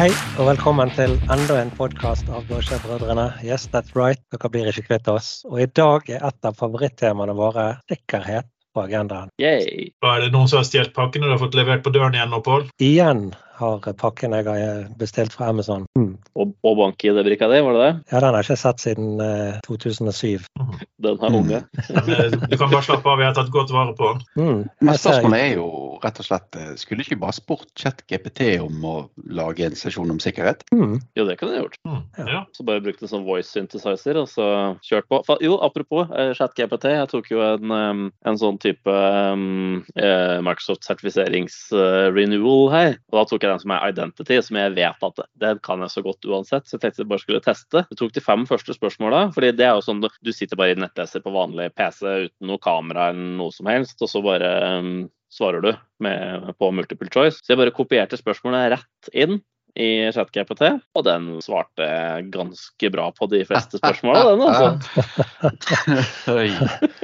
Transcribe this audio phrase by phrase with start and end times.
[0.00, 0.08] Hei
[0.40, 3.26] og velkommen til enda en podkast av Blåskjellbrødrene.
[3.44, 4.22] Yes, that's right.
[4.32, 5.42] Dere blir ikke kvitt oss.
[5.44, 9.28] Og i dag er et av favorittemaene våre sikkerhet på agendaen.
[9.44, 9.90] Yay.
[10.00, 12.32] Er det noen som har stjålet pakken og du har fått levert på døren igjen
[12.32, 12.64] nå, Pål?
[12.80, 13.26] Igjen
[13.60, 15.86] har pakken jeg har bestilt fra Amazon.
[15.98, 16.14] Mm.
[16.34, 17.92] Og, og bank-ID-brikka di, var det det?
[18.12, 20.46] Ja, den har jeg ikke sett siden eh, 2007.
[21.00, 21.62] Den er unge.
[22.50, 24.20] Du kan bare slappe av, jeg har tatt godt vare på den.
[24.36, 24.58] Mm.
[24.84, 25.68] Men spørsmålet er jo
[26.02, 28.94] rett og slett eh, Skulle ikke bare spurt ChatGPT om å
[29.32, 30.64] lage en sesjon om sikkerhet?
[30.74, 30.98] Mm.
[31.16, 31.78] Jo, det kunne jeg gjort.
[31.88, 32.42] Mm, Ja.
[32.56, 34.46] Så bare brukt en sånn voice synthesizer og så
[34.86, 35.22] kjørt på.
[35.44, 36.90] Jo, apropos eh, ChatGPT.
[36.96, 42.98] Jeg tok jo en, en sånn type um, eh, Microsoft sertifiseringsrenewal her.
[43.10, 45.92] Og da tok jeg den som er identity, som jeg vet at det kan jeg
[45.92, 46.66] så godt uansett.
[46.66, 47.84] Så jeg tenkte jeg bare skulle teste.
[47.90, 49.26] Jeg tok de fem første spørsmåla.
[49.36, 52.50] fordi det er jo sånn du, du sitter bare i nettleser på vanlig PC uten
[52.50, 55.70] noe kamera eller noe som helst, og så bare um, svarer du
[56.04, 57.40] med, på multiple choice.
[57.42, 59.40] Så jeg bare kopierte spørsmålene rett inn
[59.78, 60.64] i ChatGPT,
[60.98, 61.86] og den svarte
[62.34, 64.68] ganske bra på de fleste spørsmåla, den altså.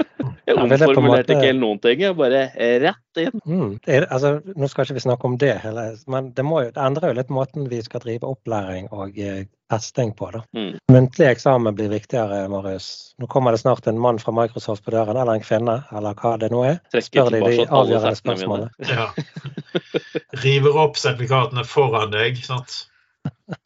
[0.47, 2.44] Jeg Ja, er omformulerte ikke helt noen ting, jeg bare
[2.83, 3.41] rett inn.
[3.42, 3.70] Mm.
[3.91, 6.84] Er, altså, nå skal ikke vi snakke om det, heller, men det, må jo, det
[6.84, 10.30] endrer jo litt måten vi skal drive opplæring og eh, testing på.
[10.36, 10.44] da.
[10.55, 10.78] Mm.
[10.94, 12.88] Muntlig eksamen blir viktigere, Marius.
[13.19, 16.36] Nå kommer det snart en mann fra Microsoft på døren, eller en kvinne, eller hva
[16.38, 16.78] det nå er.
[16.94, 18.70] Spør de de avgjørende spørsmålene.
[18.97, 19.10] Ja.
[20.44, 22.38] River opp sertifikatene foran deg.
[22.47, 22.84] sant?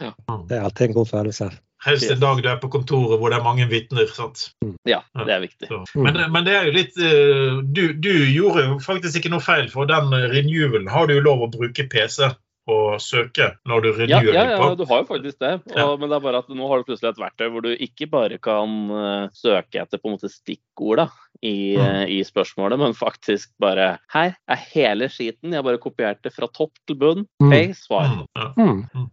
[0.01, 1.51] Det er alltid en god følelse.
[1.85, 4.07] Helst en dag du er på kontoret hvor det er mange vitner.
[4.13, 4.51] sant?
[4.89, 5.71] Ja, det er viktig.
[5.71, 6.03] Mm.
[6.05, 9.71] Men, men det er jo litt eh, du, du gjorde jo faktisk ikke noe feil,
[9.73, 12.29] for den renewalen har du jo lov å bruke PC
[12.71, 14.75] og søke når du Ja, renewer ja, ja, på.
[14.79, 15.55] du har jo faktisk det.
[15.73, 15.87] Og, Ja.
[15.97, 18.37] Men det er bare at nå har du plutselig et verktøy hvor du ikke bare
[18.39, 21.09] kan eh, søke etter på en måte stikkord da,
[21.43, 21.81] i, Mm.
[21.81, 25.51] eh, i spørsmålet, men faktisk bare Her er hele skiten.
[25.51, 27.25] Jeg har bare kopiert det fra topp til bunn.
[27.43, 27.51] Mm.
[27.57, 28.27] Hei, svar.
[28.61, 28.85] Mm.
[28.95, 29.09] Mm.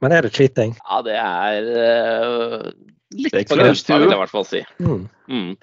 [0.00, 0.76] Men er det cheating?
[0.88, 2.68] Ja, det er uh,
[3.16, 4.60] litt Det er på grensa, vil jeg i hvert fall si.
[4.78, 5.08] Mm.
[5.28, 5.56] Mm.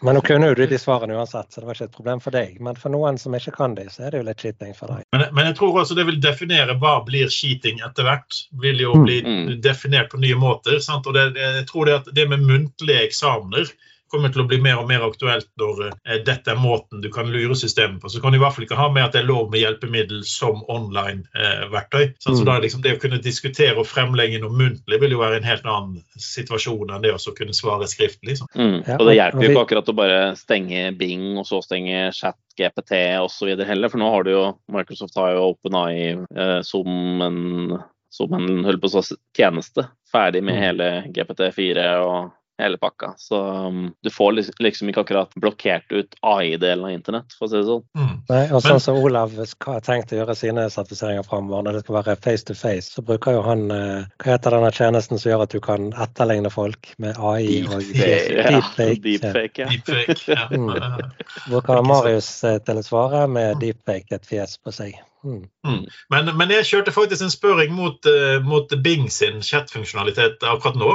[0.00, 2.32] Men nå kunne jo du de svarene uansett, så det var ikke et problem for
[2.32, 2.54] deg.
[2.64, 5.04] Men for noen som ikke kan de, så er det jo litt cheating for deg.
[5.12, 8.38] Men, men jeg tror også det vil definere hva blir cheating etter hvert.
[8.64, 9.04] Vil jo Mm.
[9.04, 9.60] bli Mm.
[9.60, 10.80] definert på nye måter.
[10.80, 11.06] Sant?
[11.06, 13.68] Og det, det, jeg tror det at det med muntlige eksamener
[14.10, 17.30] kommer til å bli mer og mer aktuelt når eh, dette er måten du kan
[17.30, 18.10] lure systemet på.
[18.10, 20.24] Så kan du i hvert fall ikke ha med at det er lov med hjelpemiddel
[20.26, 22.14] som online-verktøy.
[22.18, 22.44] så Mm.
[22.46, 25.48] da er liksom det å kunne diskutere og fremlegge noe muntlig vil jo være en
[25.48, 28.38] helt annen situasjon enn det å kunne svare skriftlig.
[28.38, 28.46] Så.
[28.56, 28.82] Mm.
[28.86, 32.36] Ja, og det hjelper jo ikke akkurat å bare stenge Bing og så stenge chat
[32.58, 33.54] GPT osv.
[33.64, 38.64] heller, for nå har du jo Microsoft har jo OpenAI eh, som en som en
[38.66, 40.60] holdt på å si, tjeneste, ferdig med Mm.
[40.60, 42.32] hele GPT4 og
[42.62, 43.14] hele pakka.
[43.18, 47.58] Så um, du får liksom ikke akkurat blokkert ut AI-delen av internett, for å si
[47.58, 47.84] det sånn.
[47.98, 48.14] Mm.
[48.30, 51.98] Nei, og sånn som Olav har tenkt å gjøre sine sertifiseringer framover, når det skal
[52.00, 55.44] være face to face, så bruker jo han eh, Hva heter denne tjenesten som gjør
[55.46, 58.36] at du kan etterligne folk med AI og Deepfake.
[58.36, 59.02] Ja, deepfake?
[59.04, 59.68] deepfake, ja.
[59.74, 60.18] Deepfake.
[60.30, 60.48] Ja.
[60.50, 60.72] Mm.
[61.50, 64.98] Bruker Marius eh, til å svare med deepfake et fjes på seg.
[65.24, 65.82] Mm.
[66.10, 70.94] Men, men jeg kjørte faktisk en spørring mot, eh, mot Bing sin chatfunksjonalitet akkurat nå.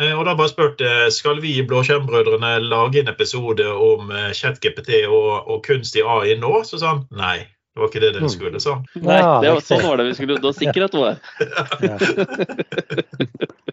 [0.00, 5.04] Eh, og da bare spurte jeg, skal vi i Blåskjermbrødrene lage en episode om chat-GPT
[5.08, 6.62] og, og kunstig AI nå?
[6.68, 7.40] Så sa han nei.
[7.74, 8.30] Det var ikke det dere Mm.
[8.30, 8.84] skulle, sa han.
[9.02, 11.18] Nei, det var, sånn var det vi skulle Da sikkerhet var.
[11.82, 11.94] Ja.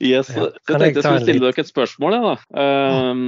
[0.00, 0.30] Yes.
[0.32, 0.46] Ja.
[0.64, 2.64] Så jeg tenkte jeg skulle stille dere et spørsmål, jeg, da.
[3.10, 3.24] Um,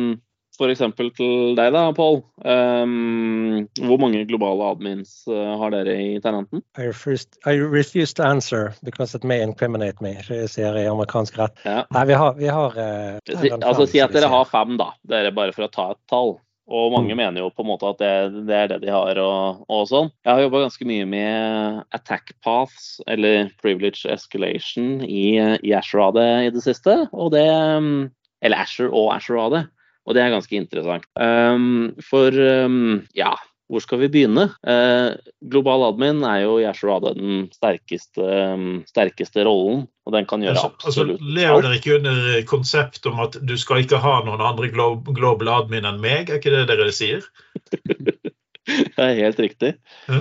[0.61, 2.21] eksempel til deg, da, Pål.
[2.45, 6.63] Um, hvor mange globale admins uh, har dere i Tenanten?
[6.79, 11.59] I, refuse, I refuse to answer because it may incriminate me, sier i amerikansk rett.
[11.65, 11.83] Ja.
[11.91, 14.93] Nei, vi har, vi har uh, Si, altså Si at dere har fem, da.
[15.09, 16.37] Dere bare for å ta et tall.
[16.73, 17.19] Og mange Mm.
[17.19, 20.12] mener jo på en måte at det, det er det de har og, og sånn.
[20.25, 26.21] Jeg har jobba ganske mye med attack paths, eller privilege escalation, i, i Ashore AD
[26.47, 26.95] i det siste.
[27.12, 28.11] Og det um,
[28.43, 29.67] Eller Asher og Asher AD.
[30.06, 31.06] Og det er ganske interessant.
[31.14, 33.32] Um, for um, ja,
[33.72, 34.50] hvor skal vi begynne?
[34.69, 35.14] Eh,
[35.49, 39.87] global admin er jo Asher den sterkeste, um, sterkeste rollen.
[40.04, 43.84] Og den kan gjøre Altså, altså, lever dere ikke under konsept om at du skal
[43.84, 46.28] ikke ha noen andre glo global admin enn meg?
[46.28, 47.25] Er ikke det dere sier?
[48.97, 49.73] Det er helt riktig.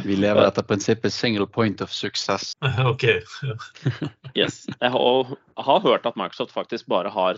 [0.05, 2.55] Vi lever etter prinsippet 'single point of success'.
[2.91, 3.05] OK.
[4.33, 4.65] Yes.
[4.79, 7.38] Jeg har, har hørt at Microsoft faktisk bare har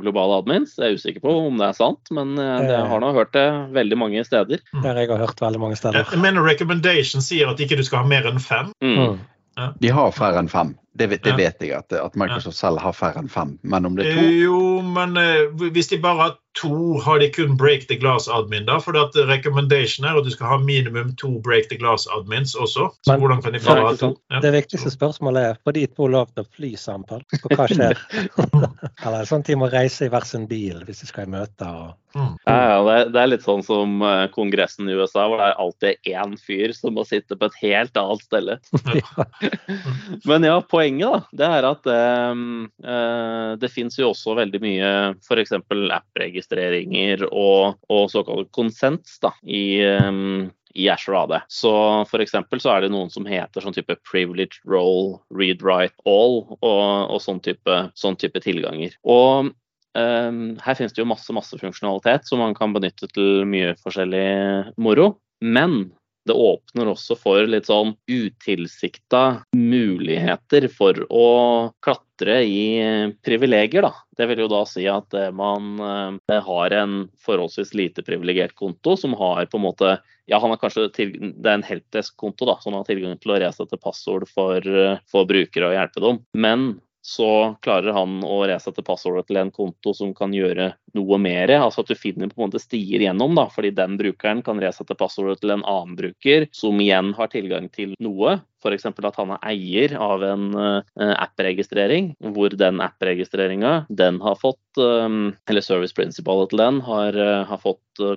[0.00, 0.76] globale admins.
[0.78, 3.48] Jeg er usikker på om det er sant, men eh, jeg har nå hørt det
[3.74, 4.62] veldig mange steder.
[4.62, 6.06] Det har jeg har hørt veldig mange steder.
[6.06, 8.70] Jeg mener recommendation sier at ikke du skal ha mer enn fem.
[8.84, 9.18] Mm.
[9.58, 9.70] Ja.
[9.80, 10.74] De har færre enn fem.
[10.96, 11.36] Det, vet- det Ja.
[11.36, 13.56] vet jeg at, at Microsoft selv har færre enn fem.
[13.62, 17.18] Men om det er to Eh, Jo, men eh, hvis de bare har to, har
[17.18, 18.76] de kun break the glass admin da?
[18.78, 22.92] For at recommendation er at du skal ha minimum to break the glass admins også.
[23.02, 24.12] Så Men- hvordan kan de bare ha to?
[24.30, 24.38] Ja.
[24.44, 27.24] Det viktigste spørsmålet er får de to lov til å fly sammen?
[27.42, 27.98] Og hva skjer?
[29.04, 31.66] Eller sånn at de må reise i hver sin bil hvis de skal i møte.
[31.66, 31.94] Og...
[32.14, 32.36] Mm.
[32.46, 36.12] Ja, det, det er litt sånn som eh, Kongressen i USA, hvor det er alltid
[36.14, 38.52] én fyr som må sitte på et helt annet sted.
[38.94, 39.26] Ja.
[40.30, 42.42] Men ja, poenget da, det er at eh,
[42.84, 44.90] eh, det finnes jo også veldig mye
[45.22, 45.54] f.eks.
[45.56, 50.12] app-registreringer og, og såkalte konsens da, i, eh,
[50.74, 51.34] i Azure AD.
[51.48, 51.72] Så
[52.10, 57.10] for så er det noen som heter sånn type privilege role, read write all og,
[57.10, 58.96] og sånn, type, sånn type tilganger.
[59.04, 59.52] Og
[59.94, 64.72] Um, her finnes det jo masse masse funksjonalitet som man kan benytte til mye forskjellig
[64.74, 65.12] moro.
[65.38, 65.92] Men
[66.24, 71.28] det åpner også for litt sånn utilsikta muligheter for å
[71.84, 72.64] klatre i
[73.24, 73.92] privilegier, da.
[74.16, 78.94] Det vil jo da si at eh, man eh, har en forholdsvis lite privilegert konto
[78.96, 79.96] som har på en måte
[80.30, 83.40] ja, han har kanskje til, Det er en helpdesk-konto, da, som har tilgang til å
[83.42, 86.22] resette passord for, eh, for brukere og hjelpe dem.
[86.32, 86.68] Men
[87.04, 91.52] så klarer han å resette passordet til en konto som kan gjøre noe mer.
[91.58, 94.96] Altså at du finner på en måte stier gjennom, da, fordi den brukeren kan resette
[94.96, 98.38] passordet til en annen bruker, som igjen har tilgang til noe.
[98.64, 98.86] F.eks.
[98.88, 100.80] at han er eier av en uh,
[101.12, 107.44] app-registrering, hvor den app-registreringa den har fått um, Eller service principalet til den har, uh,
[107.44, 108.16] har fått uh,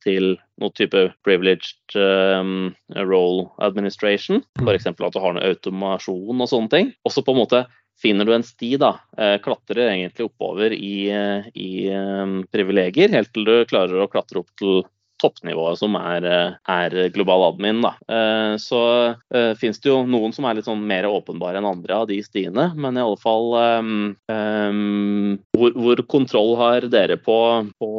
[0.00, 4.40] til noe type privileged um, role administration.
[4.64, 4.88] F.eks.
[4.88, 6.94] at du har noe automasjon og sånne ting.
[7.04, 7.66] Også på en måte
[8.02, 13.32] finner du en sti, da, eh, klatrer egentlig oppover i, eh, i eh, privilegier, helt
[13.34, 14.84] til du klarer å klatre opp til
[15.16, 16.26] toppnivået, som er,
[16.68, 17.78] er global admin.
[17.80, 17.94] Da.
[18.60, 18.80] Så
[19.16, 22.18] uh, finnes det jo noen som er litt sånn mer åpenbare enn andre av de
[22.20, 23.48] stiene, men i alle fall
[23.80, 23.94] um,
[24.28, 27.38] um, hvor, hvor kontroll har dere på,
[27.80, 27.90] på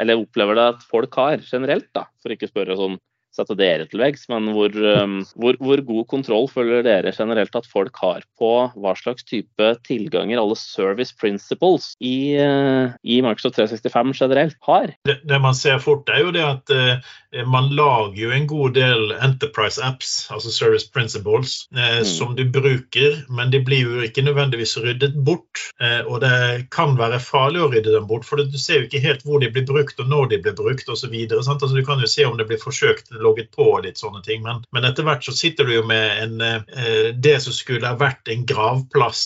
[0.00, 2.98] Eller opplever det at folk har generelt, da, for ikke å spørre sånn
[3.34, 7.68] sette dere til veggs, men hvor, um, hvor, hvor god kontroll føler dere generelt at
[7.70, 14.14] folk har på hva slags type tilganger alle service principles i, uh, i Microsoft 365
[14.22, 14.94] generelt har?
[15.08, 17.14] Det, det man ser fort, er jo det at eh,
[17.50, 22.04] man lager jo en god del enterprise apps, altså service principles, eh, Mm.
[22.04, 25.60] som du bruker, men de blir jo ikke nødvendigvis ryddet bort.
[25.80, 29.02] Eh, og det kan være farlig å rydde dem bort, for du ser jo ikke
[29.04, 31.14] helt hvor de blir brukt og når de blir brukt osv.
[31.30, 34.44] Altså, du kan jo se om det blir forsøkt logget på og litt sånne ting,
[34.44, 37.98] men, men etter hvert så sitter du jo med en, eh, det som skulle ha
[38.00, 39.24] vært en gravplass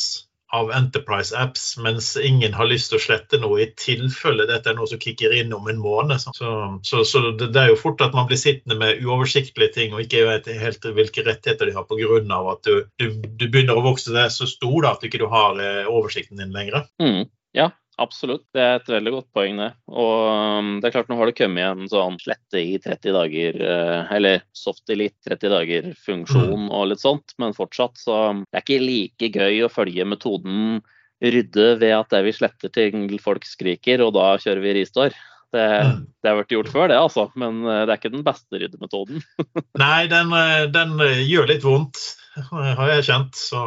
[0.52, 4.78] av Enterprise apps, mens ingen har lyst til å slette noe i tilfelle dette er
[4.78, 6.16] noe som kicker inn om en måned.
[6.22, 6.48] Så,
[6.88, 10.24] så, så det, er jo fort at man blir sittende med uoversiktlige ting og ikke
[10.28, 12.40] vet helt hvilke rettigheter de har pga.
[12.54, 15.60] at du, du, du begynner å vokse deg så stor da, at du ikke har
[15.60, 16.88] eh, oversikten din lenger.
[17.02, 17.68] Mm, ja,
[18.02, 18.44] absolutt.
[18.54, 19.68] Det er et veldig godt poeng, det.
[19.90, 23.58] Og um, det er klart, nå har det kommet en sånn slette i 30 dager,
[23.68, 28.84] eh, eller soft elite 30 dager-funksjon og litt sånt, men fortsatt så det er ikke
[28.84, 30.78] like gøy å følge metoden
[31.18, 35.16] rydde ved at det vi sletter til folk skriker, og da kjører vi ristår.
[35.48, 36.00] Det, Mm.
[36.20, 39.22] det har vært gjort før, det, altså, men eh, det er ikke den beste ryddemetoden.
[39.80, 41.96] Nei, den, eh, den gjør litt vondt,
[42.50, 43.36] har jeg kjent.
[43.38, 43.64] Så.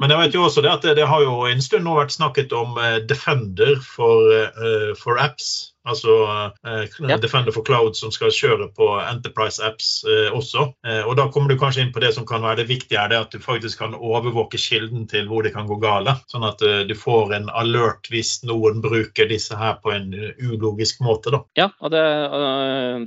[0.00, 2.14] Men jeg vet jo også det at det, det har jo en stund nå vært
[2.16, 5.70] snakket om eh, Defender for, uh, for apps.
[5.88, 7.22] Altså uh, yep.
[7.22, 10.66] Defender for Cloud som skal kjøre på Enterprise apps uh, også.
[10.86, 13.18] Eh, og da kommer du kanskje inn på det som kan være det viktige, det
[13.18, 16.16] at du faktisk kan overvåke kilden til hvor det kan gå gale.
[16.30, 20.36] Sånn at eh, du får en alert hvis noen bruker disse her på en eh,
[20.44, 21.32] ulogisk måte.
[21.34, 21.42] da.
[21.58, 22.04] Ja, og det,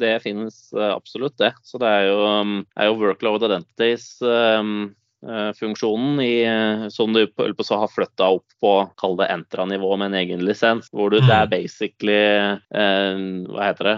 [0.01, 1.53] det finnes absolutt det.
[1.65, 4.93] Så det er jo, um, er jo workload identities um,
[5.57, 10.11] funksjonen i, øh, som du på, så har flytta opp på kall det Entra-nivå med
[10.11, 10.89] en egen lisens.
[10.91, 11.49] Hvor du, det er Mm.
[11.49, 12.23] basically
[12.75, 13.97] øh, Hva heter det?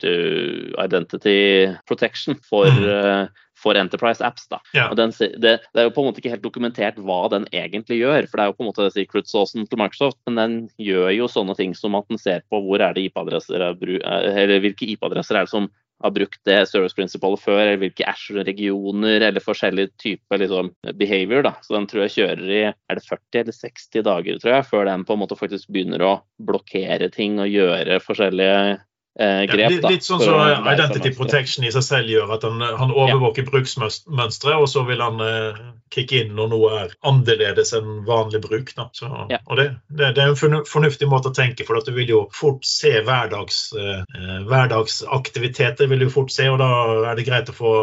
[0.00, 2.84] Tu- identity protection for, Mm.
[2.84, 3.26] øh,
[3.60, 4.46] for Enterprise apps.
[4.48, 4.56] da.
[4.74, 4.90] Yeah.
[4.90, 7.98] Og den, det, det er jo på en måte ikke helt dokumentert hva den egentlig
[8.00, 11.10] gjør, for det er jo på en måte secret saucen til Microsoft, men den gjør
[11.12, 14.60] jo sånne ting som at den ser på hvor er det IP-adresser er eh, eller
[14.64, 15.68] hvilke IP-adresser er det som
[16.00, 21.44] har brukt det service principalet før, eller hvilke Ashore-regioner eller forskjellige typer liksom, behavior.
[21.46, 21.54] da.
[21.64, 24.86] Så den tror jeg kjører i er det 40 eller 60 dager, tror jeg, før
[24.88, 28.78] den på en måte faktisk begynner å blokkere ting og gjøre forskjellige
[29.18, 29.74] eh, grep.
[29.74, 31.12] litt, litt sånn som så Identity.
[31.16, 32.34] Protection i seg selv gjør.
[32.36, 36.94] At han, han overvåker bruksmønstre, og så vil han eh, kicke inn når noe er
[37.06, 38.72] annerledes enn vanlig bruk.
[38.94, 39.40] Så, Ja.
[39.46, 42.64] og det, det, det er en fornuftig måte å tenke for du vil jo fort
[42.66, 45.88] se hverdags, eh, eh, hverdagsaktiviteter.
[45.90, 46.70] vil du fort se, og Da
[47.10, 47.74] er det greit å få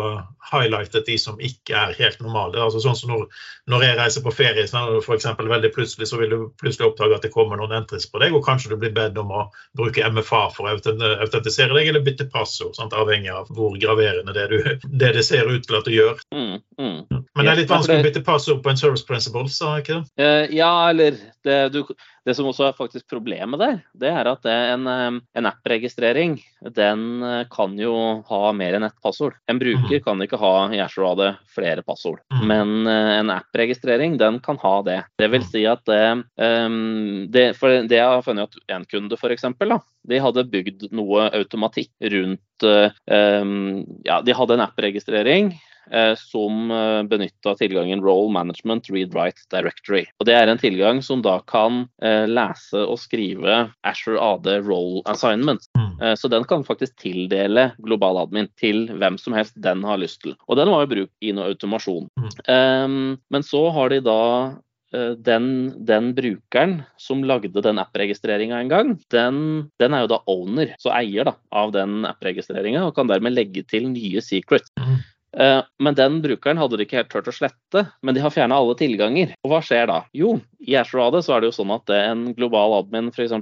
[0.51, 2.59] highlightet de som ikke er helt normale.
[2.61, 3.25] Altså sånn som når,
[3.67, 7.17] når jeg reiser på ferie, så for eksempel, veldig plutselig, så vil du plutselig oppdage
[7.17, 10.07] at det kommer noen entries på deg, og kanskje du blir bedt om å bruke
[10.07, 10.71] MFA for å
[11.23, 12.95] autentisere deg, eller bytte passord, sant?
[12.97, 14.57] avhengig av hvor graverende det, du,
[15.01, 16.21] det det ser ut til at du gjør.
[16.35, 16.99] Mm, mm.
[17.11, 19.99] Men det er litt vanskelig å bytte passord på en service principle, sa jeg ikke
[19.99, 20.27] det?
[20.27, 21.83] Eh, ja, eller det, du,
[22.27, 26.35] det som også er faktisk problemet der, det er at en, eh, en app-registrering
[26.75, 27.93] den eh, kan jo
[28.27, 29.37] ha mer enn ett passord.
[29.47, 31.23] En bruker kan ikke ha i AD
[31.55, 32.47] flere passord, Mhm.
[32.47, 34.99] men eh, en app-registrering den kan ha det.
[35.17, 36.69] Det vil si at det, eh,
[37.31, 39.45] det For det jeg har funnet at en kunde f.eks.
[40.07, 42.91] De hadde bygd noe automatikk rundt eh,
[44.05, 45.53] Ja, de hadde en app-registrering
[46.19, 50.05] som uh, benytta tilgangen Role Management Read Write Directory.
[50.19, 55.03] Og Det er en tilgang som da kan eh, lese og skrive Asher AD Role
[55.09, 55.67] Assignment.
[55.77, 55.89] Mm.
[56.01, 60.21] Eh, så den kan faktisk tildele global admin til hvem som helst den har lyst
[60.25, 60.37] til.
[60.47, 62.07] Og den var jo bruk i noe automasjon.
[62.19, 62.31] Mm.
[62.55, 62.87] Eh,
[63.33, 64.21] men så har de da
[64.93, 65.49] eh, den,
[65.87, 69.43] den brukeren som lagde den app-registreringa en gang, den,
[69.81, 73.65] den er jo da owner, så eier da, av den app-registreringa, og kan dermed legge
[73.67, 74.69] til nye secret.
[75.37, 78.57] Eh, Men den brukeren hadde de ikke helt turt å slette, men de har fjerna
[78.57, 79.35] alle tilganger.
[79.45, 79.99] Og hva skjer da?
[80.17, 83.33] Jo, i AD så er det jo sånn at en global admin f.eks.,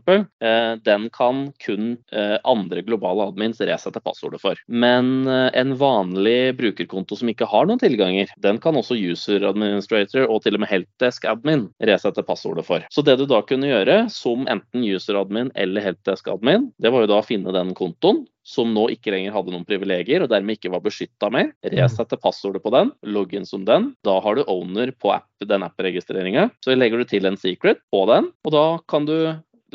[0.86, 4.60] den kan kun eh, andre globale admins resette passordet for.
[4.68, 10.28] Men eh, en vanlig brukerkonto som ikke har noen tilganger, den kan også user administrator
[10.28, 12.86] og til og med helpdesk admin resette passordet for.
[12.92, 17.06] Så det du da kunne gjøre som enten user admin eller helpdesk admin, det var
[17.06, 20.60] jo da å finne den kontoen som nå ikke lenger hadde noen privilegier og dermed
[20.60, 21.50] ikke var beskytta mer.
[21.74, 23.90] Resette passordet på den, logge inn som den.
[24.06, 26.52] Da har du owner på app, den app-registreringa.
[26.64, 29.18] Så legger du til en secret på den, og da kan du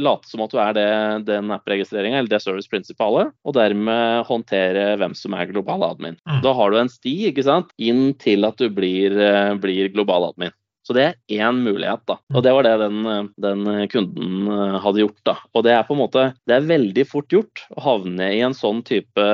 [0.01, 0.87] late som at du er det,
[1.29, 6.19] den app-registreringa eller det service principalet, og dermed håndtere hvem som er global admin.
[6.29, 6.41] Mm.
[6.47, 10.31] Da har du en sti ikke sant, inn til at du blir, eh, blir global
[10.31, 10.55] admin.
[10.87, 12.17] Så det er én mulighet, da.
[12.35, 15.37] Og det var det den, eh, den kunden eh, hadde gjort, da.
[15.55, 18.57] Og det er på en måte Det er veldig fort gjort å havne i en
[18.57, 19.27] sånn type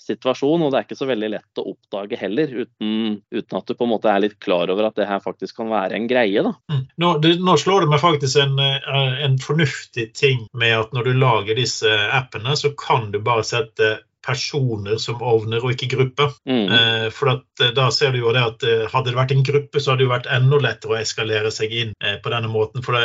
[0.00, 3.76] situasjon, og det er ikke så veldig lett å oppdage heller, uten, uten at du
[3.76, 6.44] på en måte er litt klar over at det her faktisk kan være en greie.
[6.72, 6.84] Mm.
[7.02, 11.10] Nå, det, nå slår det meg faktisk en, eh, en fornuftig ting med at når
[11.10, 16.34] du lager disse appene, så kan du bare sette personer som ovner og ikke grupper.
[16.48, 16.66] Mm.
[16.76, 19.44] Eh, for at, eh, da ser du jo det at eh, Hadde det vært en
[19.46, 21.92] gruppe, så hadde det jo vært enda lettere å eskalere seg inn
[22.24, 22.82] på denne måten.
[22.82, 23.02] For det,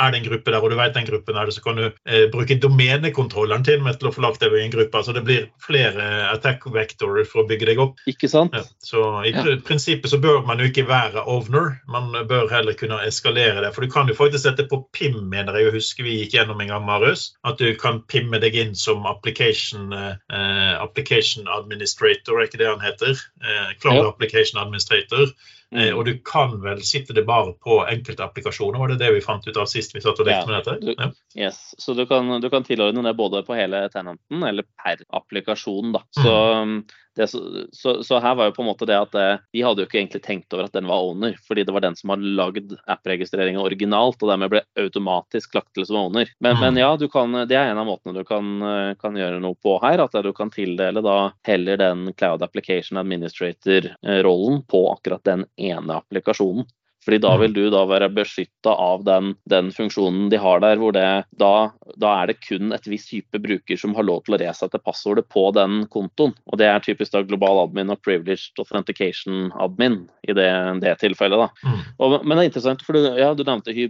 [0.00, 1.84] er det en gruppe der, og du vet den gruppen er det, så kan du
[1.88, 4.98] eh, bruke domenekontrolleren til med til å få lagt deg i en gruppe.
[4.98, 8.00] Altså det blir flere attack vectorer for å bygge deg opp.
[8.08, 8.56] Ikke sant?
[8.56, 9.44] Ja, så i Ja.
[9.64, 13.72] prinsippet så bør man jo ikke være ovner, man bør heller kunne eskalere det.
[13.74, 16.60] For du kan jo faktisk sette på PIM, mener jeg å huske vi gikk gjennom
[16.60, 17.32] en gang, Marius.
[17.44, 19.92] At du kan pimme deg inn som application,
[20.36, 23.16] application administrator, er ikke det han heter?
[23.44, 24.06] Eh, Cloud.
[24.06, 25.32] Application Administrator.
[25.72, 25.98] Eh, Mm.
[25.98, 29.46] og du kan vel sitte det bare på enkelte applikasjoner, var det det vi fant
[29.48, 30.80] ut av sist vi satt og lekte Ja, med dette?
[30.80, 31.10] du- Ja.
[31.46, 35.92] Yes, Så du kan, du kan tilordne det både på hele tenanten eller per applikasjon.
[35.92, 36.00] da.
[36.10, 36.28] Så,
[36.64, 36.84] mm.
[37.16, 39.80] det, så, så, så her var jo på en måte det at eh, de hadde
[39.82, 42.24] jo ikke egentlig tenkt over at den var owner, fordi det var den som hadde
[42.36, 46.28] lagd app-registreringa originalt, og dermed ble automatisk lagt til som owner.
[46.40, 46.60] Men, Mm.
[46.60, 49.54] men ja, du kan, det er en av måtene du kan, eh, kan gjøre noe
[49.62, 50.00] på her.
[50.04, 56.66] At du kan tildele da heller den Cloud Application Administrator-rollen på akkurat den ene applikasjonen.
[57.02, 57.40] Fordi da Mm.
[57.40, 61.72] vil du da være beskytta av den, den funksjonen de har der, hvor det da,
[61.98, 65.26] da er det kun et visst type bruker som har lov til å resette passordet
[65.28, 66.30] på den kontoen.
[66.46, 70.46] Og det er typisk da global admin og privileged authentication admin i det,
[70.84, 71.42] det tilfellet.
[71.42, 71.48] da.
[71.66, 71.80] Mm.
[71.98, 73.88] Og, men det er interessant, for du, ja, du nevnte hy,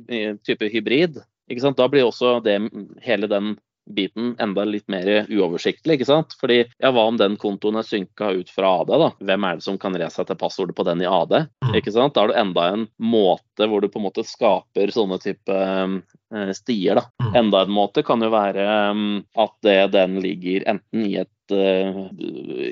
[0.49, 1.21] type hybrid.
[1.53, 1.77] ikke sant?
[1.77, 2.57] Da blir også det,
[3.05, 3.59] hele den
[3.91, 5.99] biten enda litt mer uoversiktlig.
[5.99, 6.37] ikke sant?
[6.41, 8.93] Fordi ja, Hva om den kontoen er synka ut fra AD?
[9.03, 9.11] da?
[9.19, 11.35] Hvem er det som kan resette passordet på den i AD?
[11.65, 11.75] Mm.
[11.81, 12.15] ikke sant?
[12.15, 16.53] Da er det enda en måte hvor du på en måte skaper sånne type eh,
[16.57, 17.01] stier.
[17.01, 17.07] da.
[17.23, 17.35] Mm.
[17.45, 22.01] Enda en måte kan jo være um, at det, den ligger enten i et eh,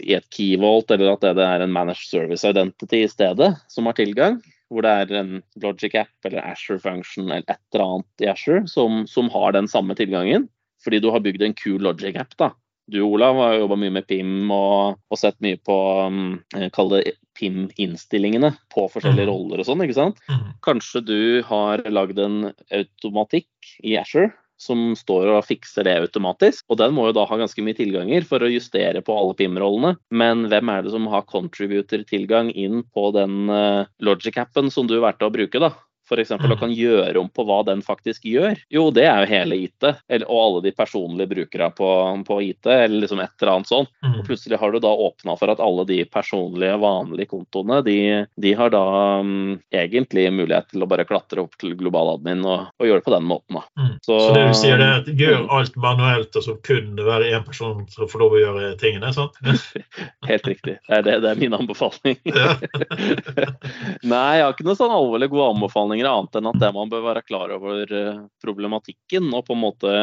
[0.00, 3.52] i et key vault, eller at det, det er en managed service identity i stedet
[3.68, 4.40] som har tilgang
[4.70, 5.30] hvor det er en
[5.62, 9.68] Logic app eller Asher function eller et eller annet i Asher som, som har den
[9.68, 10.46] samme tilgangen,
[10.84, 12.36] fordi du har bygd en kul Logic app.
[12.40, 12.50] da.
[12.90, 15.76] Du Olav har jobba mye med PIM og, og sett mye på
[16.08, 16.40] um,
[16.74, 19.30] kall det PIM-innstillingene på forskjellige Mhm.
[19.30, 19.82] roller og sånn.
[19.84, 20.18] ikke sant?
[20.28, 20.54] Mm.
[20.66, 23.46] Kanskje du har lagd en automatikk
[23.84, 26.64] i Asher som står og fikser det automatisk.
[26.68, 29.94] Og den må jo da ha ganske mye tilganger for å justere på alle PIM-rollene.
[30.10, 35.24] Men hvem er det som har contributor-tilgang inn på den uh, logic-appen som du valgte
[35.24, 35.70] å bruke, da?
[36.10, 36.34] f.eks.
[36.36, 39.86] og kan gjøre om på hva den faktisk gjør, jo, det er jo hele IT.
[40.26, 41.90] og alle de personlige brukere på,
[42.26, 43.92] på IT, eller liksom et eller annet sånt.
[44.04, 48.54] Og plutselig har du da åpna for at alle de personlige, vanlige kontoene, de, de
[48.58, 48.84] har da
[49.20, 53.14] um, egentlig mulighet til å bare klatre opp til globaladmin og, og gjøre det på
[53.14, 53.60] den måten.
[53.78, 53.94] Mm.
[54.02, 57.30] Så, så, det du sier, det er at gjør alt manuelt, og så kun være
[57.34, 59.12] én person som får lov å gjøre tingene?
[59.14, 59.36] sant?
[60.30, 60.76] Helt riktig.
[60.86, 62.18] Det er, det, det er min anbefaling.
[64.12, 66.90] Nei, jeg har ikke noen sånn alvorlig god anbefaling lenger annet enn at det man
[66.90, 69.94] bør være klar over eh, problematikken og på en måte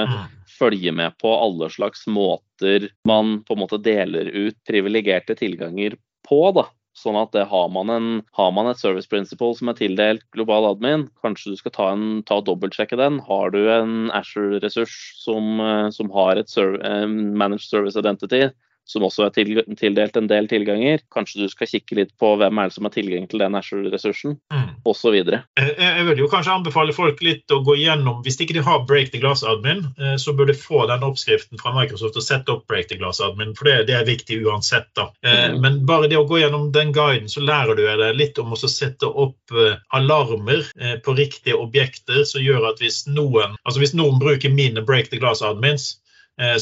[0.57, 6.51] følge med på alle slags måter man på en måte deler ut privilegerte tilganger på.
[6.51, 6.67] da.
[6.97, 10.65] Sånn at det, har, man en, har man et service principle som er tildelt global
[10.71, 13.19] admin, kanskje du skal ta, en, ta og dobbeltsjekke den.
[13.27, 16.79] Har du en Asher-ressurs som, eh, som, har et serv,
[17.11, 18.47] managed service identity,
[18.87, 21.01] som også er tildelt en del tilganger.
[21.13, 24.37] Kanskje du skal kikke litt på hvem er det som har tilgang til den Ashore-ressursen,
[24.53, 24.69] mm.
[24.87, 25.17] osv.
[25.17, 28.85] Jeg, jeg vil jo kanskje anbefale folk litt å gå igjennom Hvis ikke de har
[28.87, 32.65] Break the Glass-admin, eh, så bør de få den oppskriften fra Microsoft og sette opp
[32.71, 34.89] Break the Glass-admin, for det, det, er viktig uansett.
[34.95, 35.09] da.
[35.25, 35.59] Eh, mm.
[35.65, 38.61] Men bare det å gå gjennom den guiden, så lærer du deg litt om å
[38.63, 40.65] sette opp eh, alarmer
[41.03, 45.19] på riktige objekter som gjør at hvis noen, altså hvis noen bruker mine Break the
[45.19, 46.06] Glass-admins, Eh,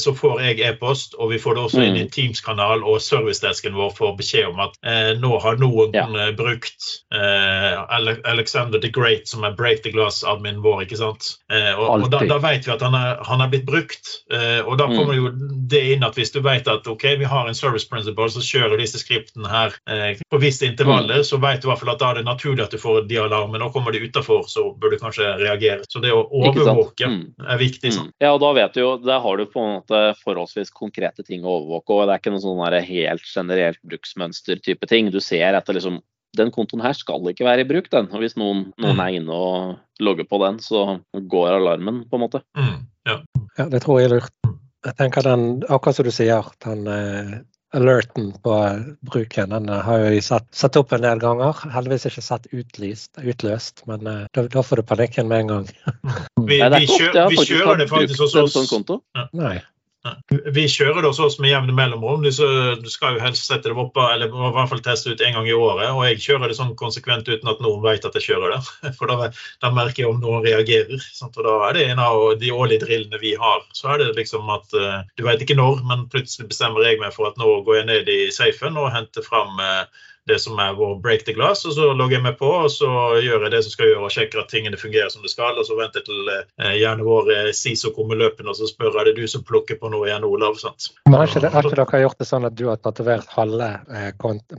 [0.00, 2.10] så får jeg e-post, og vi får det også inn i mm.
[2.14, 6.06] Teams-kanal, og servicedesken vår får beskjed om at eh, nå har noen ja.
[6.06, 7.74] Eh, brukt eh,
[8.30, 10.86] Alexander the Great, som er Break the Glass-admin vår.
[10.86, 11.34] ikke sant?
[11.52, 14.12] Eh, og, og da, da, vet vi at han er, han er blitt brukt.
[14.32, 15.18] Eh, og da kommer mm.
[15.18, 15.32] jo
[15.72, 18.80] det inn at hvis du vet at ok, vi har en service principle som kjører
[18.80, 19.76] disse skriptene her
[20.30, 21.28] på visse intervaller, mm.
[21.28, 23.20] så vet du i hvert fall at da er det naturlig at du får de
[23.22, 23.64] alarmene.
[23.66, 25.84] Og kommer de utafor, så bør du kanskje reagere.
[25.90, 27.20] Så det å overvåke mm.
[27.44, 27.94] er viktig.
[27.96, 28.10] Sånn.
[28.22, 31.44] Ja, og da vet du jo, der har du på en måte forholdsvis konkrete ting
[31.44, 31.94] å overvåke.
[31.94, 35.10] og Det er ikke noe sånn helt generelt bruksmønster-type ting.
[35.10, 36.00] Du ser etter liksom
[36.36, 38.08] den kontoen her skal ikke være i bruk, den.
[38.12, 39.02] Og hvis noen, noen, mm.
[39.02, 42.42] er inne og logger på den, så går alarmen, på en måte.
[42.58, 43.18] Mm, ja.
[43.58, 43.68] ja.
[43.72, 44.34] det tror jeg er lurt.
[44.86, 47.36] Jeg tenker den, akkurat som du sier, den eh,
[47.76, 48.54] alerten på
[49.10, 51.60] bruken den har jeg satt, satt, opp en del ganger.
[51.74, 55.70] Heldigvis ikke satt utlyst, utløst, men uh, da, da, får du panikken med en gang.
[56.48, 58.56] vi, vi, kjører, vi kjører det faktisk hos oss.
[58.56, 59.28] Sånn ja.
[59.36, 59.56] Nei.
[60.54, 62.24] Vi kjører det hos oss med jevne mellomrom.
[62.24, 62.30] Du
[62.90, 65.56] skal jo helst sette det opp, eller i hvert fall teste ut en gang i
[65.56, 65.90] året.
[65.90, 68.92] Og jeg kjører det sånn konsekvent uten at noen vet at jeg kjører det.
[68.98, 69.30] For da,
[69.64, 71.02] da merker jeg om noen reagerer.
[71.16, 71.36] Sant?
[71.38, 73.62] Og da er det en av de årlige drillene vi har.
[73.76, 77.14] Så er det liksom at uh, du vet ikke når, men plutselig bestemmer jeg meg
[77.16, 79.86] for at nå går jeg ned i safen og henter fram uh,
[80.26, 82.88] det som er vår break the glass, og så logger jeg meg på og så
[83.22, 85.54] gjør jeg det som skal gjøre og sjekker at tingene fungerer som det skal.
[85.54, 88.98] Og så venter jeg til eh, gjerne vår eh, SISO kommer løpende og så spør
[88.98, 90.58] jeg det er du som plukker på noe igjen, Olav.
[90.58, 90.90] sant?
[91.06, 93.70] Men Har ikke, det, har ikke dere gjort det sånn at du har tatovert halve
[93.86, 94.10] eh,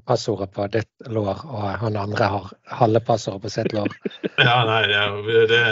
[0.07, 3.91] passordet på ditt lår, og han andre har halve passordet på sitt lår?
[4.47, 5.63] ja, nei, det, det,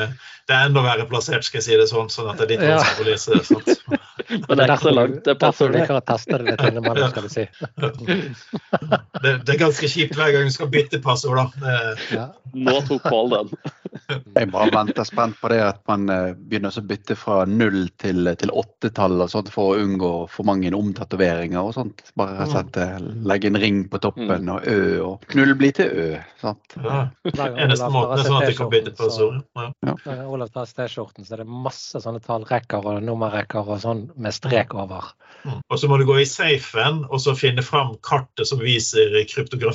[0.50, 2.68] det, er enda verre plassert, skal jeg si det sånn, sånn at det er ditt
[2.68, 2.82] ja.
[2.84, 3.46] som får lese det.
[3.48, 4.04] sant?
[4.48, 5.18] Men det er ikke så langt.
[5.26, 5.70] Det passer.
[5.70, 7.46] Derfor liker å teste det litt innimellom, skal du si.
[9.24, 11.88] det, det, er ganske kjipt hver gang du skal bytte passord, da.
[12.14, 12.28] Ja.
[12.56, 13.50] Nå tok Pål den.
[14.36, 18.30] Jeg bare venter spent på det at man eh, begynner å bytte fra null til,
[18.40, 22.04] til åttetall og sånt for å unngå for mange omtatoveringer og sånt.
[22.20, 24.52] Bare og slett eh, legge en ring på toppen mm.
[24.56, 26.08] og ø, og null blir til ø.
[26.42, 26.78] Sant?
[26.78, 27.06] Ja.
[27.66, 29.42] Eneste måten er sånn at du kan bytte passord.
[29.58, 29.70] Ja.
[29.88, 30.18] Ja.
[30.30, 34.76] Olav tar T-skjorten, så det er masse sånne tallrekker og nummerrekker og sånn med strek
[34.76, 35.14] over.
[35.46, 35.62] Mm.
[35.62, 39.14] Og så må du gå i safen og så finne fram kartet som viser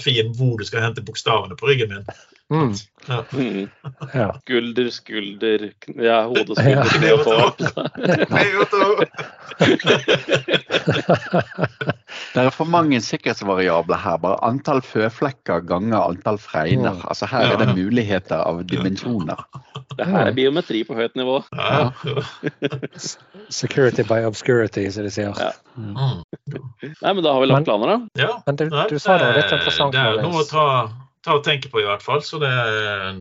[0.01, 2.07] kryptografien hvor du skal hente bokstavene på ryggen min.
[2.51, 2.75] Mm.
[3.09, 3.25] Ja.
[3.33, 3.69] Mm.
[4.15, 4.41] Ja.
[4.41, 7.37] Skulder, skulder, ja, hode, skulder, kne og tå.
[12.35, 14.19] Det er for mange sikkerhetsvariabler her.
[14.23, 16.95] Bare antall føflekker ganger antall fregner.
[16.99, 17.07] Mm.
[17.09, 19.43] Altså Her er det muligheter av dimensjoner.
[19.99, 21.41] Det her er biometri på høyt nivå.
[21.57, 21.91] Ja.
[23.61, 25.35] Security by obscurity, som de sier.
[25.39, 25.51] Ja.
[25.77, 26.23] Mm.
[27.03, 28.23] Nei, men da har vi lagt planer, da.
[28.23, 28.33] Ja.
[28.47, 29.95] Men du, du sa var litt interessant.
[29.95, 30.67] Det er noe å ta
[31.25, 32.23] ta og tenke på, i hvert fall.
[32.25, 32.51] Så det,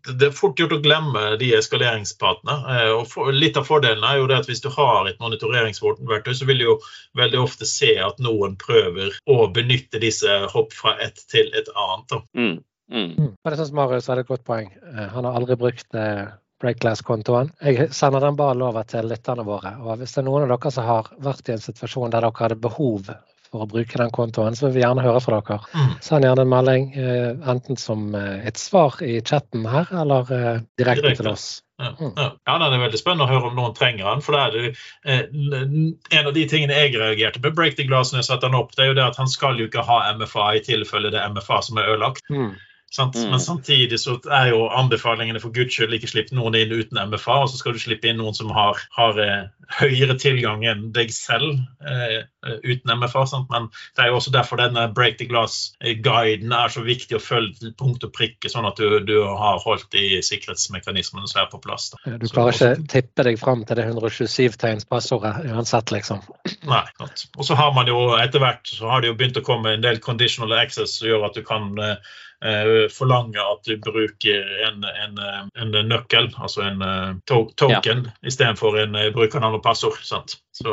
[0.08, 2.56] det, er fort gjort å glemme de eskaleringspatene.
[2.74, 6.32] Eh, og for, litt av fordelen er jo det at hvis du har et monitoreringsverktøy,
[6.36, 6.76] så vil du jo
[7.20, 12.20] veldig ofte se at noen prøver å benytte disse hopp fra ett til et annet.
[12.36, 12.58] Mm.
[12.90, 13.10] Mm.
[13.16, 14.70] Men jeg synes Marius hadde et godt poeng.
[14.94, 16.28] Eh, han har aldri brukt eh,
[16.60, 17.54] Breakglass-kontoen.
[17.64, 19.76] Jeg sender den bare over til lytterne våre.
[19.80, 22.36] Og hvis det er noen av dere som har vært i en situasjon der dere
[22.36, 23.12] hadde behov
[23.50, 25.58] for å bruke den kontoen, så vil vi gjerne høre fra dere.
[25.74, 25.96] Mm.
[26.06, 30.60] Send gjerne en melding, eh, enten som eh, et svar i chatten her, eller eh,
[30.78, 31.22] direkte Direkte.
[31.24, 31.48] til oss.
[31.80, 32.10] Ja, Mm.
[32.16, 32.26] ja.
[32.46, 34.20] ja, det er veldig spennende å høre om noen trenger den.
[34.20, 34.72] For det er det,
[35.08, 38.54] eh, En av de tingene jeg reagerte på Break the Glass når jeg satte den
[38.58, 41.18] opp, det er jo det at han skal jo ikke ha MFA i tilfelle det
[41.22, 42.20] er MFA som er ødelagt.
[42.28, 42.58] Sant?
[42.98, 43.30] Mm.
[43.30, 47.42] Men samtidig så er jo anbefalingene for guds skyld ikke slipp noen inn uten MFA,
[47.44, 49.44] og så skal du slippe inn noen som har, har eh,
[49.78, 53.22] høyere tilgang enn deg selv eh, eh, uten MFA.
[53.30, 53.46] Sant?
[53.52, 57.60] Men det er jo også derfor denne Break the Glass-guiden er så viktig å følge
[57.60, 61.62] til punkt og prikke, sånn at du, du har holdt de sikkerhetsmekanismene som er på
[61.62, 61.92] plass.
[61.94, 62.02] Da.
[62.06, 66.24] Eh, Du Så klarer også- ikke tippe deg fram til det 127-tegns passordet uansett, liksom.
[66.74, 67.28] Nei, sant.
[67.38, 69.86] Og så har man jo etter hvert så har det jo begynt å komme en
[69.86, 72.18] del conditional access som gjør at du kan eh, eh,
[72.94, 76.80] forlange at du bruker en, en, eh, en nøkkel, altså en
[77.28, 80.00] token, to token, istedenfor en brukernavn og passord.
[80.06, 80.38] Sant?
[80.56, 80.72] Så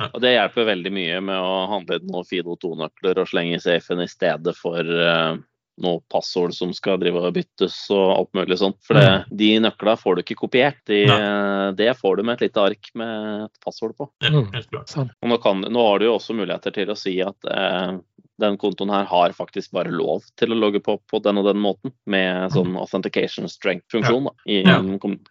[0.00, 3.62] Og det hjelper veldig mye med å handle inn noen Fido 2-nøkler og slenge i
[3.62, 5.38] safen i stedet for uh
[5.80, 8.78] noe passord som skal drive og byttes og alt mulig sånt.
[8.86, 9.08] For det,
[9.42, 10.80] de nøklene får du ikke kopiert.
[10.90, 14.10] De, eh, det får du med et lite ark med et passord på.
[14.26, 14.50] Mm.
[14.54, 14.94] helt klart.
[14.96, 17.96] Og nå, kan, nå har du jo også muligheter til å si at eh,
[18.40, 21.60] den kontoen her har faktisk bare lov til å logge på på den og den
[21.62, 24.34] måten, med sånn authentication strength-funksjon ja.
[24.46, 24.78] i Ja.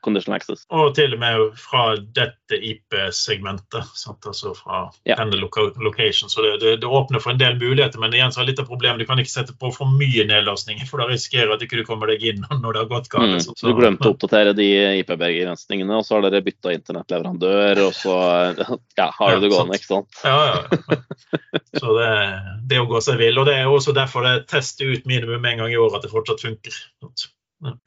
[0.05, 0.65] conditional access.
[0.69, 5.15] Og til og med fra dette IP-segmentet, altså fra Ja.
[5.15, 6.29] denne loca location.
[6.29, 8.67] Så det, det, det åpner for en del muligheter, men igjen så er litt av
[8.69, 11.85] problemet du kan ikke sette på for mye nedlastninger, for da risikerer at du ikke
[11.87, 13.35] kommer deg inn når det har gått galt.
[13.35, 13.39] Mm.
[13.41, 14.69] Så- Så du glemte å oppdatere de
[15.01, 18.15] IP-begrensningene, og så har dere bytta internettleverandør, og så
[18.99, 20.21] ja, har du det gående, gående, ikke sant.
[20.23, 20.57] Ja, ja.
[20.89, 21.01] ja.
[21.79, 22.09] Så det,
[22.69, 23.37] det å gå seg vil.
[23.39, 26.13] Og det er også derfor det tester ut minimum en gang i året at det
[26.13, 26.75] fortsatt funker.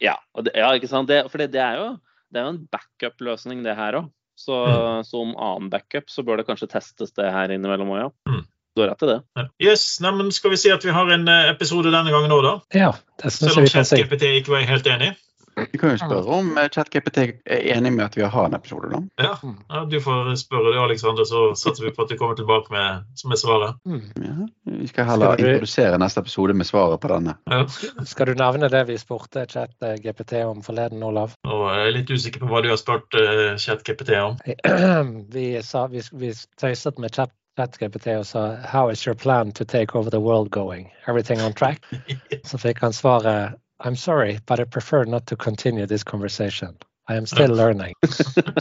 [0.02, 1.08] Ja, og det, ja ikke sant.
[1.08, 1.92] Det, for det, det er jo
[2.32, 4.10] det er jo en backup-løsning, det her òg.
[4.42, 4.56] Så
[5.04, 8.08] som annen backup så bør det kanskje testes det her innimellom òg, ja.
[8.30, 8.46] Mm.
[8.72, 9.18] Du har rett i det.
[9.60, 12.40] Yes, nei, men Skal vi si at vi har en eh, episode denne gangen òg,
[12.46, 12.54] da?
[12.72, 13.74] Ja, det synes Selv om si.
[13.74, 15.10] ChatGPT ikke var helt enig?
[15.52, 18.88] Vi kan jo spørre om eh, ChatGPT er enig med at vi har en episode,
[18.94, 19.02] da.
[19.20, 19.34] Ja.
[19.44, 23.04] ja Du får spørre det, Alexander, så satser vi på at du kommer tilbake med,
[23.28, 23.76] med svaret.
[23.84, 24.00] Mm.
[24.24, 24.48] Ja,
[24.82, 27.36] vi skal heller Skal du- introdusere neste episode med svaret på denne.
[27.50, 27.60] Ja.
[28.04, 31.36] Skal du nevne det vi spurte chat-GPT om forleden, Olav?
[31.46, 34.36] Og jeg er litt usikker på hva du har spurt uh, ChatGPT om.
[35.32, 39.64] Vi, sa, vi, vi tøyset med chat ChatGPT og sa 'How is your plan to
[39.64, 40.90] take over the world going?
[41.08, 41.84] Everything on track?'
[42.50, 46.76] Så fikk han svaret 'I'm sorry, but I prefer not to continue this conversation.
[47.10, 47.94] I am still learning'.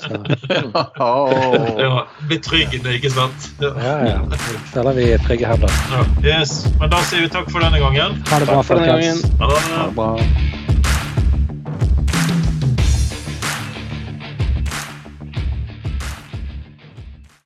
[0.01, 0.73] Så, mm.
[0.99, 1.80] Åh.
[1.80, 3.51] Ja, betryggende, ikke sant?
[3.62, 3.71] Ja.
[3.77, 4.19] ja, ja.
[4.73, 5.69] Føler vi trygge her, da.
[5.91, 6.39] Ja.
[6.39, 6.65] Yes.
[6.80, 8.17] Men da sier vi takk for denne gangen.
[8.32, 9.21] Ha det bra, for denne folkens.
[9.38, 9.69] gangen.
[9.77, 10.10] Ha det bra.